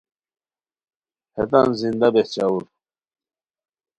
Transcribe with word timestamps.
ہیتان 1.35 1.67
زندہ 1.81 2.07
بہچاؤر 2.13 2.63